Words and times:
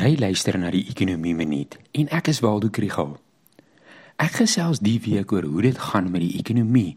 Jy 0.00 0.14
luister 0.16 0.56
na 0.56 0.70
die 0.72 0.86
Ekonomie 0.88 1.34
Minuut 1.36 1.74
en 1.92 2.06
ek 2.16 2.30
is 2.30 2.38
Waldo 2.40 2.70
Krügel. 2.72 3.10
Ek 4.16 4.38
gesels 4.38 4.78
die 4.80 4.94
week 5.04 5.34
oor 5.34 5.44
hoe 5.44 5.64
dit 5.66 5.76
gaan 5.90 6.08
met 6.08 6.22
die 6.24 6.38
ekonomie. 6.40 6.94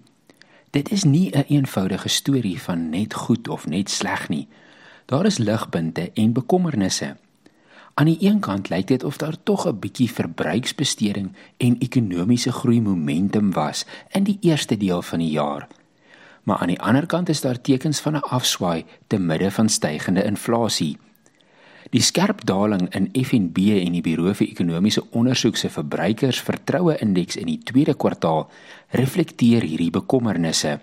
Dit 0.72 0.92
is 0.96 1.04
nie 1.04 1.28
'n 1.28 1.36
een 1.36 1.50
eenvoudige 1.58 2.08
storie 2.08 2.62
van 2.62 2.90
net 2.90 3.14
goed 3.14 3.48
of 3.48 3.68
net 3.68 3.90
sleg 3.90 4.30
nie. 4.30 4.48
Daar 5.06 5.26
is 5.26 5.38
ligpunte 5.38 6.12
en 6.14 6.34
bekommernisse. 6.34 7.18
Aan 7.94 8.06
die 8.06 8.18
een 8.20 8.40
kant 8.40 8.70
lyk 8.70 8.88
dit 8.88 9.04
of 9.04 9.18
daar 9.18 9.36
tog 9.44 9.68
'n 9.68 9.80
bietjie 9.80 10.12
verbruiksbesteding 10.12 11.36
en 11.58 11.80
ekonomiese 11.80 12.52
groei 12.52 12.82
momentum 12.82 13.52
was 13.52 13.86
in 14.12 14.24
die 14.24 14.38
eerste 14.42 14.78
deel 14.78 15.02
van 15.02 15.20
die 15.20 15.32
jaar. 15.32 15.68
Maar 16.44 16.58
aan 16.58 16.68
die 16.68 16.82
ander 16.82 17.06
kant 17.06 17.30
is 17.30 17.42
daar 17.42 17.62
tekens 17.62 18.00
van 18.00 18.14
'n 18.16 18.30
afswaai 18.30 18.86
te 19.08 19.18
midde 19.18 19.52
van 19.52 19.70
stygende 19.70 20.24
inflasie. 20.24 20.98
Die 21.94 22.02
skerp 22.02 22.40
daling 22.50 22.88
in 22.98 23.12
FNB 23.14 23.76
en 23.84 23.94
die 23.94 24.02
Buro 24.02 24.32
vir 24.34 24.48
Ekonomiese 24.48 25.04
Ondersoek 25.14 25.60
se 25.62 25.70
verbruikersvertroue 25.70 26.96
indeks 27.06 27.36
in 27.38 27.52
die 27.52 27.60
tweede 27.62 27.94
kwartaal 27.94 28.48
reflekteer 28.98 29.62
hierdie 29.62 29.92
bekommernisse. 29.94 30.80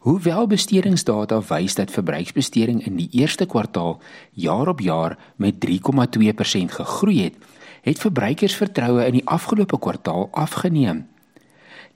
Hoewel 0.00 0.46
bestedingsdata 0.48 1.42
wys 1.50 1.76
dat 1.76 1.92
verbruiksbesteding 1.92 2.80
in 2.88 2.96
die 2.96 3.10
eerste 3.20 3.44
kwartaal 3.44 3.98
jaar 4.32 4.70
op 4.72 4.80
jaar 4.80 5.18
met 5.36 5.58
3,2% 5.60 6.72
gegroei 6.78 7.18
het, 7.26 7.36
het 7.84 8.00
verbruikersvertroue 8.00 9.04
in 9.04 9.18
die 9.18 9.26
afgelope 9.28 9.76
kwartaal 9.78 10.30
afgeneem. 10.32 11.02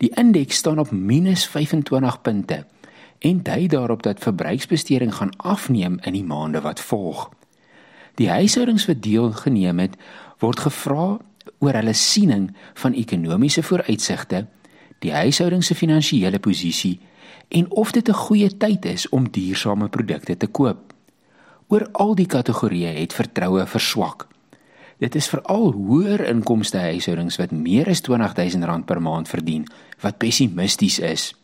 Die 0.04 0.10
indeks 0.20 0.60
staan 0.60 0.78
op 0.78 0.92
-25 0.92 2.20
punte 2.20 2.66
en 3.18 3.40
dui 3.42 3.66
daarop 3.66 4.02
dat 4.02 4.20
verbruiksbesteding 4.20 5.14
gaan 5.14 5.32
afneem 5.36 5.98
in 6.02 6.12
die 6.12 6.24
maande 6.24 6.60
wat 6.60 6.80
volg. 6.80 7.30
Die 8.14 8.30
huishoudings 8.30 8.86
wat 8.86 9.02
deelgeneem 9.02 9.78
het, 9.78 9.96
word 10.42 10.60
gevra 10.66 11.06
oor 11.58 11.78
hulle 11.78 11.94
siening 11.98 12.50
van 12.80 12.94
ekonomiese 12.94 13.62
vooruitsigte, 13.62 14.46
die 15.04 15.12
huishoudings 15.12 15.66
se 15.66 15.74
finansiële 15.74 16.38
posisie 16.38 17.00
en 17.48 17.70
of 17.70 17.92
dit 17.92 18.08
'n 18.08 18.22
goeie 18.26 18.56
tyd 18.56 18.84
is 18.84 19.08
om 19.08 19.30
duursame 19.30 19.88
produkte 19.88 20.36
te 20.36 20.46
koop. 20.46 20.94
Oor 21.68 21.88
al 21.92 22.14
die 22.14 22.26
kategorieë 22.26 22.94
het 22.98 23.12
vertroue 23.12 23.66
verswak. 23.66 24.26
Dit 24.98 25.14
is 25.14 25.28
veral 25.28 25.72
hoër 25.72 26.24
inkomste 26.28 26.78
huishoudings 26.78 27.36
wat 27.36 27.50
meer 27.50 27.88
as 27.88 28.02
R20000 28.02 28.84
per 28.84 29.02
maand 29.02 29.28
verdien 29.28 29.66
wat 30.00 30.18
pessimisties 30.18 30.98
is. 30.98 31.34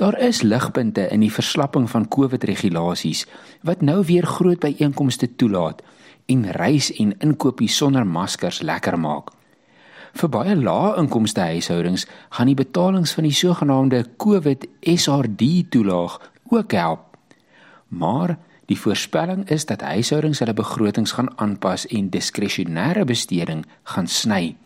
Daar 0.00 0.18
is 0.18 0.42
ligpunte 0.42 1.02
in 1.12 1.20
die 1.20 1.32
verslapping 1.32 1.90
van 1.90 2.06
COVID-regulasies 2.08 3.26
wat 3.68 3.82
nou 3.84 3.98
weer 4.08 4.24
groot 4.26 4.58
byeenkomste 4.62 5.28
toelaat 5.36 5.82
en 6.32 6.46
reis 6.56 6.88
en 6.92 7.12
inkopies 7.18 7.76
sonder 7.76 8.06
maskers 8.06 8.62
lekker 8.64 8.96
maak. 8.98 9.28
Vir 10.16 10.32
baie 10.32 10.54
lae 10.56 10.94
inkomste 11.02 11.44
huishoudings 11.50 12.06
gaan 12.30 12.48
die 12.48 12.56
betalings 12.56 13.12
van 13.12 13.28
die 13.28 13.36
sogenaamde 13.42 14.00
COVID 14.16 14.64
SRD 14.80 15.50
toelaag 15.68 16.16
ook 16.48 16.72
help. 16.72 17.04
Maar 17.88 18.38
die 18.72 18.80
voorspelling 18.80 19.44
is 19.52 19.68
dat 19.68 19.84
huishoudings 19.84 20.40
hulle 20.40 20.56
begrotings 20.56 21.12
gaan 21.12 21.28
aanpas 21.36 21.84
en 21.86 22.08
diskresionêre 22.08 23.04
besteding 23.04 23.66
gaan 23.84 24.08
sny 24.08 24.56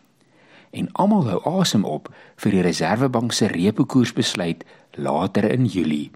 en 0.75 0.89
almal 0.93 1.29
hou 1.29 1.41
asem 1.61 1.85
op 1.87 2.11
vir 2.43 2.57
die 2.57 2.63
Reserwebank 2.67 3.35
se 3.35 3.49
repo 3.53 3.87
koersbesluit 3.91 4.65
later 4.99 5.47
in 5.47 5.67
Julie. 5.67 6.11